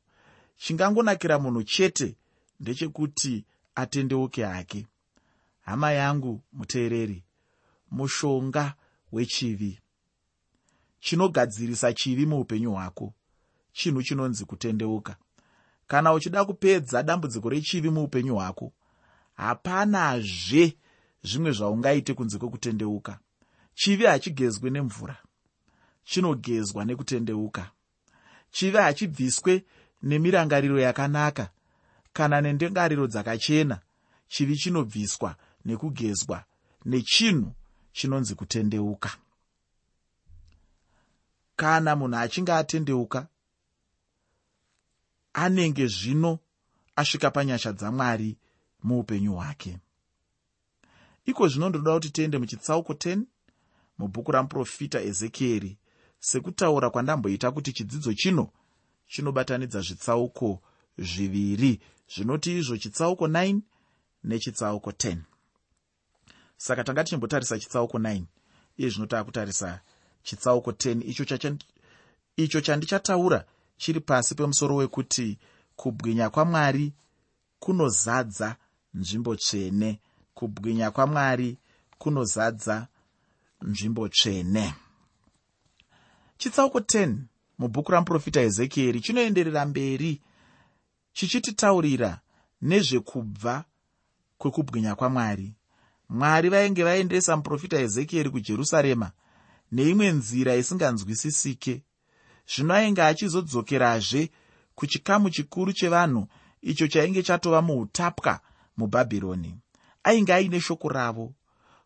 Chingangonakira 0.56 1.38
munhu 1.38 1.62
chete 1.62 2.16
ndechekuti 2.60 3.44
atendeuke 3.74 4.44
hake 4.44 4.86
hama 5.60 5.92
yangu 5.92 6.42
muteereri 6.52 7.24
mushonga 7.90 8.74
wechivi. 9.12 9.78
Chinogadzirisa 11.00 11.92
chivi 11.92 12.26
muupenyu 12.26 12.72
hwako 12.72 13.14
chinhu 13.72 14.02
chinonzi 14.02 14.44
kutendeuka. 14.44 15.16
Kana 15.86 16.12
uchida 16.12 16.44
kupedza 16.44 17.02
dambudziko 17.02 17.48
rechivi 17.48 17.90
muupenyu 17.90 18.34
hwako 18.34 18.72
hapanazve 19.34 20.76
zvimwe 21.22 21.52
zvaungaite 21.52 22.14
kunze 22.14 22.38
kwekutendeuka. 22.38 23.18
Chivi 23.74 24.04
hachigezwe 24.04 24.70
nemvura 24.70 25.16
chinogezwa 26.04 26.84
nekutendeuka. 26.84 27.70
Chivi 28.50 28.76
hachibviswe 28.76 29.64
nemirangariro 30.02 30.80
yakanaka 30.80 31.50
kana 32.12 32.40
nendengariro 32.40 33.06
dzakachena. 33.06 33.80
Chivi 34.28 34.56
chinobviswa 34.56 35.36
nekugezwa 35.64 36.44
nechinhu 36.84 37.52
chinonzi 37.92 38.34
kutendeuka. 38.34 39.10
Kana 41.56 41.96
munhu 41.96 42.16
achinge 42.16 42.52
atendeuka 42.52 43.28
anenge 45.32 45.86
zvino 45.86 46.38
asvika 46.96 47.30
panyasha 47.30 47.72
dzamwari 47.72 48.38
muupenyu 48.82 49.34
hwake. 49.34 49.78
Iko 51.24 51.48
zvino 51.48 51.68
ndoda 51.68 51.94
kuti 51.94 52.10
tiende 52.10 52.38
muchitsauko 52.38 52.92
10 52.92 53.22
mubhuku 53.98 54.32
ramuprofita 54.32 55.00
ezekieri 55.02 55.78
sekutaura 56.18 56.90
kwandamboita 56.90 57.50
kuti 57.50 57.72
chidzidzo 57.72 58.14
chino 58.14 58.52
chinobatanidza 59.06 59.80
zvitsauko 59.80 60.62
zviviri 60.98 61.80
zvinoti 62.14 62.58
izvo 62.58 62.76
chitsauko 62.76 63.26
9 63.26 63.60
nechitsauko 64.24 64.90
10 64.90 65.16
saka 66.56 66.84
tanga 66.84 67.04
tichimbotarisa 67.04 67.58
chitsauko 67.58 67.98
9 67.98 68.22
iye 68.76 68.88
zvino 68.88 69.06
taakutarisa 69.06 69.80
chitsauko 70.22 70.70
10 70.70 71.84
icho 72.36 72.60
chandichataura 72.60 73.44
chiri 73.80 74.00
pasi 74.00 74.34
pemusoro 74.34 74.76
wekuti 74.76 75.38
kubwinya 75.76 76.30
kwamwari 76.30 76.92
kunozadza 77.58 78.56
nzvimbo 78.94 79.36
tsvene. 79.36 80.00
Kubwinya 80.34 80.90
kwamwari 80.90 81.58
kunozadza 81.98 82.86
nzvimbo 83.62 84.08
tsvene. 84.08 84.74
Chitsauko 86.38 86.78
10 86.78 87.16
mubhuku 87.58 87.92
ramuprofita 87.92 88.40
ezekieri 88.40 89.00
chinoenderera 89.00 89.66
mberi 89.66 90.20
chichititaurira 91.12 92.20
nezvekubva 92.62 93.64
kwekubwinya 94.38 94.94
kwamwari. 94.94 95.54
Mwari 96.08 96.48
vainge 96.48 96.84
vaendesa 96.84 97.36
muprofita 97.36 97.80
ezekieri 97.80 98.30
kujerusarema 98.30 99.12
neimwe 99.72 100.12
nzira 100.12 100.54
isinganzwisisike 100.56 101.82
zvino 102.56 102.74
ainge 102.74 103.02
achizodzokerazve 103.02 104.30
kuchikamu 104.74 105.30
chikuru 105.30 105.72
chevanhu 105.72 106.26
icho 106.62 106.88
chainge 106.88 107.22
chatova 107.22 107.62
muutapwa 107.62 108.40
mubhabhironi. 108.76 109.54
Ainge 110.04 110.34
aine 110.34 110.60
shoko 110.60 110.88
ravo. 110.88 111.34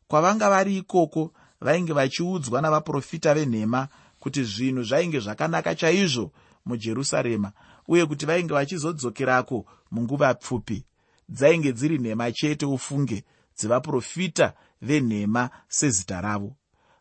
Kwavanga 0.08 0.50
vari 0.50 0.76
ikoko 0.76 1.32
vainge 1.60 1.92
vachiudzwa 1.92 2.60
navaprofita 2.60 3.34
venhema 3.34 3.88
kuti 4.18 4.44
zvinhu 4.44 4.82
zvainge 4.82 5.20
zvakanaka 5.20 5.74
chaizvo 5.74 6.32
mujerusarema 6.66 7.52
uye 7.88 8.06
kuti 8.06 8.26
vainge 8.26 8.54
vachizodzokerako 8.54 9.66
munguva 9.90 10.34
pfupi. 10.34 10.84
Dzainge 11.28 11.72
dziri 11.72 11.98
nhema 11.98 12.32
chete 12.32 12.66
ufunge 12.66 13.24
dzevaprofita 13.56 14.52
venhema 14.82 15.50
sezita 15.68 16.20
ravo. 16.20 16.56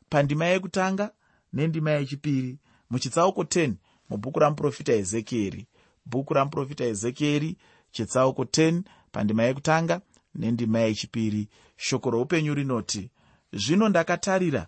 Pandima 0.09 0.45
yekutanga 0.45 1.11
nendima 1.53 1.91
yechipiri 1.91 2.57
muchitsauko 2.93 3.41
10 3.43 3.73
mubhuku 4.09 4.39
ramuprofita 4.39 4.93
ezekieri. 4.93 5.67
Bhuku 6.05 6.33
ramuprofita 6.33 6.85
ezekieri 6.85 7.57
chitsauko 7.91 8.43
10 8.43 8.81
pandima 9.11 9.43
yekutanga 9.43 10.01
nendima 10.35 10.79
yechipiri. 10.79 11.49
Shoko 11.77 12.09
roupenyu 12.09 12.53
rinoti 12.53 13.09
zvino 13.53 13.89
ndakatarira 13.89 14.67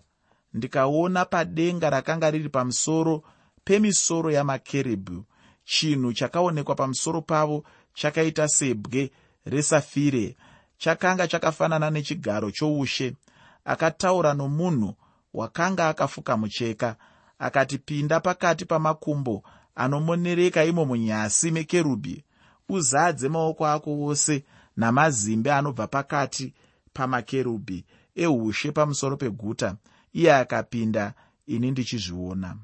ndikaona 0.54 1.24
padenga 1.24 1.90
rakanga 1.90 2.30
riri 2.30 2.48
pamusoro 2.48 3.22
pemisoro 3.64 4.30
yamakerubhu 4.30 5.24
chinhu 5.64 6.12
chakaonekwa 6.12 6.74
pamusoro 6.74 7.22
pavo 7.22 7.64
chakaita 7.94 8.48
sebwe 8.48 9.10
resafire 9.44 10.36
chakanga 10.78 11.28
chakafanana 11.28 11.90
nechigaro 11.90 12.50
choushe. 12.50 13.16
Akataura 13.64 14.34
nomunhu 14.34 14.94
wakanga 15.34 15.88
akafuka 15.88 16.36
mucheka 16.36 16.96
akati 17.38 17.78
pinda 17.78 18.20
pakati 18.20 18.64
pamakumbo 18.64 19.42
anomonereka 19.74 20.64
imo 20.64 20.84
munyasi 20.84 21.50
mekerubhi 21.50 22.24
uzadze 22.68 23.28
maoko 23.28 23.66
ako 23.66 24.04
ose 24.04 24.44
namazimbe 24.76 25.52
anobva 25.52 25.86
pakati 25.86 26.54
pamakerubhi 26.92 27.84
eushe 28.16 28.72
pamusoro 28.72 29.16
peguta. 29.16 29.76
Iye 30.12 30.34
akapinda 30.34 31.14
ini 31.46 31.70
ndichizviona. 31.70 32.56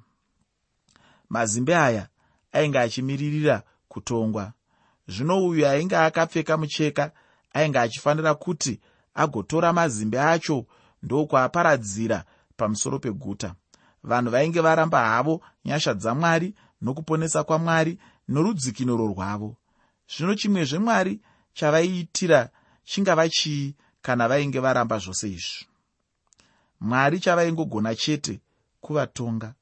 Mazimbe 1.29 1.77
aya 1.77 2.09
ainge 2.53 2.79
achimiririra 2.79 3.63
kutongwa. 3.89 4.53
Zvino 5.09 5.47
uyu 5.47 5.67
ainge 5.69 5.97
akapfeka 5.97 6.57
mucheka 6.57 7.13
ainge 7.53 7.79
achifanira 7.79 8.35
kuti 8.35 8.81
agotora 9.15 9.73
mazimbe 9.73 10.21
acho 10.21 10.67
ndokwaparadzira 11.03 12.25
pamusoro 12.57 12.99
peguta 12.99 13.55
vanhu 14.05 14.31
vainge 14.31 14.61
varamba 14.61 15.09
havo 15.09 15.41
nyasha 15.65 15.95
dzamwari 15.95 16.55
nokuponesa 16.83 17.45
kwamwari 17.45 17.99
norudzikinuro 18.29 19.07
rwavo. 19.07 19.57
Zvino 20.17 20.35
chimwezve 20.35 20.79
mwari 20.79 21.21
chavaiitira 21.55 22.51
chingava 22.85 23.29
chii 23.29 23.75
kana 24.03 24.29
vainge 24.29 24.61
varamba 24.61 24.99
zvose 24.99 25.29
izvi? 25.29 25.67
Mwari 26.81 27.21
chavaingogona 27.21 27.95
chete 27.95 28.41
kuvatonga. 28.81 29.55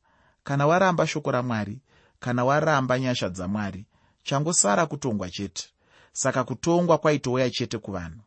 Kana 0.45 0.67
waramba 0.67 1.07
shoko 1.07 1.31
ramwari 1.31 1.81
kana 2.21 2.45
waramba 2.45 2.99
nyasha 2.99 3.29
dzamwari 3.29 3.87
changosara 4.23 4.87
kutongwa 4.87 5.31
chete. 5.31 5.69
Saka 6.13 6.45
kutongwa 6.45 6.99
kwaitouya 6.99 7.51
chete 7.51 7.79
kuvanhu. 7.79 8.21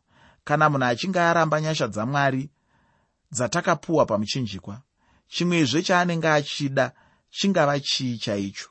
Kana 0.44 0.70
munhu 0.70 0.84
achinge 0.86 1.20
aramba 1.20 1.60
nyasha 1.60 1.88
dzamwari 1.88 2.50
dzatakapuwa 3.32 4.06
pamuchinjikwa 4.06 4.80
chimwezve 5.34 5.82
chaanenge 5.82 6.28
achida 6.28 6.92
chingava 7.30 7.80
chii 7.80 8.18
chaicho? 8.18 8.68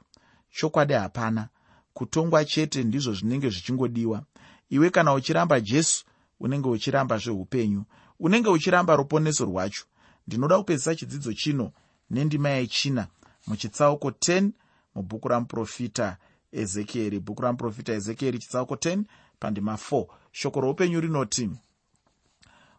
Chokwadi 0.51 0.93
hapana. 0.93 1.49
Kutongwa 1.93 2.45
chete 2.45 2.83
ndizvo 2.83 3.13
zvinenge 3.13 3.49
zvichingodiwa. 3.49 4.23
Iwe 4.69 4.89
kana 4.89 5.13
uchiramba 5.13 5.59
jesu 5.59 6.05
unenge 6.39 6.69
uchiramba 6.69 7.17
zveupenyu 7.17 7.83
unenge 8.19 8.49
uchiramba 8.49 8.95
ruponeso 8.95 9.45
rwacho 9.45 9.83
ndinoda 10.27 10.57
kupedzisa 10.57 10.95
chidzidzo 10.95 11.33
chino 11.33 11.71
nendima 12.09 12.49
yechina 12.49 13.07
muchitsauko 13.47 14.09
10 14.09 14.49
mubhuku 14.95 15.27
ramuprofita 15.27 16.17
ezekieri. 16.51 17.19
Bhuku 17.19 17.41
ramuprofita 17.41 17.93
ezekieri 17.93 18.39
chitsauko 18.39 18.75
10 18.75 19.03
pandima 19.39 19.73
4 19.73 20.07
shoko 20.31 20.61
roupenyu 20.61 21.01
rinoti 21.01 21.49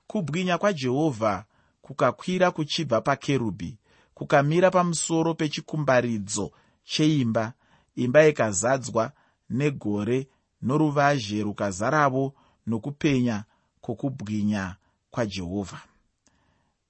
kubwinya 0.06 0.58
kwajehovha 0.58 1.44
kukakwira 1.84 2.50
kuchibva 2.50 3.00
pakerubhi 3.00 3.76
kukamira 4.14 4.70
pamusoro 4.70 5.34
pechikumbaridzo 5.34 6.52
cheimba. 6.84 7.52
Imba 7.96 8.26
ikazadzwa 8.26 9.12
negore 9.50 10.28
noruvazhe 10.62 11.42
rukazaravo 11.42 12.34
nokupenya 12.66 13.44
kwokubwinya 13.80 14.76
kwajehovha 15.10 15.80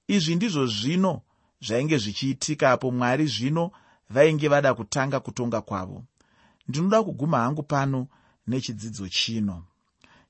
izvi 0.07 0.35
ndizvo 0.35 0.65
zvino 0.67 1.21
zvainge 1.61 1.97
zvichiitika 1.97 2.71
apo 2.71 2.91
mwari 2.91 3.25
zvino 3.27 3.71
vainge 4.09 4.47
vada 4.47 4.73
kutanga 4.73 5.19
kutonga 5.19 5.61
kwavo. 5.61 6.03
Ndinoda 6.67 7.03
kuguma 7.03 7.37
hangu 7.37 7.63
pano 7.63 8.07
nechidzidzo 8.47 9.09
chino. 9.09 9.63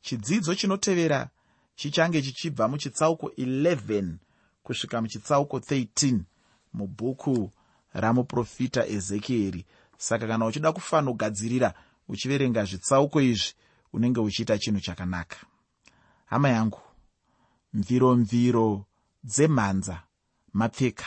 Chidzidzo 0.01 0.55
chinotevera 0.55 1.29
chichange 1.75 2.21
chichibva 2.21 2.67
muchitsauko 2.67 3.27
11 3.27 4.13
kusvika 4.65 5.01
muchitsauko 5.01 5.57
13 5.57 6.19
mubhuku 6.73 7.51
ramuprofita 7.93 8.87
ezekieri 8.87 9.65
saka 9.97 10.27
kana 10.27 10.45
uchida 10.45 10.71
kufanogadzirira 10.71 11.73
uchiverenga 12.07 12.65
zvitsauko 12.65 13.21
izvi 13.21 13.53
unenge 13.93 14.19
uchiita 14.19 14.57
chinhu 14.57 14.79
chakanaka. 14.79 15.37
Hama 16.25 16.49
yangu 16.49 16.79
mviro 17.73 18.15
mviro 18.15 18.85
dzemhanza 19.23 20.03
mapfeka. 20.53 21.05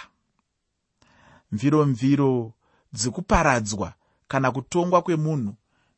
Mviro 1.53 1.87
mviro 1.87 2.53
dzekuparadzwa 2.93 3.95
kana 4.29 4.51
kutongwa 4.53 5.03
kwemunhu 5.03 5.55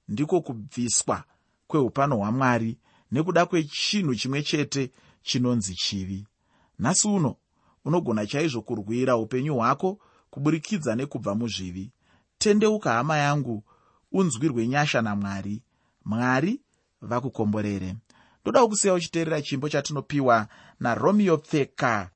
ndiko 0.09 0.41
kubviswa 0.41 1.25
kweupano 1.67 2.17
hwamwari 2.17 2.79
nekuda 3.13 3.47
kwechinhu 3.47 4.15
chimwe 4.15 4.43
chete 4.43 4.91
chinonzi 5.23 5.75
chivi. 5.75 6.27
Nhasi 6.79 7.09
uno 7.09 7.37
unogona 7.85 8.27
chaizvo 8.27 8.63
kurwira 8.63 9.17
upenyu 9.17 9.55
hwako 9.57 9.99
kuburikidza 10.31 10.95
nekubva 10.95 11.35
muzvivi. 11.35 11.93
Tendeuka 12.39 12.93
hama 12.93 13.17
yangu 13.19 13.65
unzwirwe 14.13 14.67
nyasha 14.69 15.03
namwari. 15.03 15.63
Mwari 16.05 16.61
vakukomborere. 17.03 17.97
Ndoda 18.43 18.67
kusiya 18.67 18.95
uchiteerera 18.95 19.43
chimbo 19.43 19.69
chatinopiwa 19.69 20.49
naromeo 20.81 21.39
pfeka 21.39 22.09